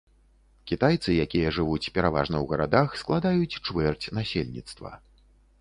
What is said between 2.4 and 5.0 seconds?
гарадах, складаюць чвэрць насельніцтва.